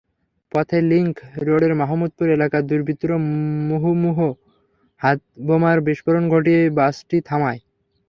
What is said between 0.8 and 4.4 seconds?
link রোডের মাহমুদপুর এলাকায় দুর্বৃত্তরা মুহুর্মুহু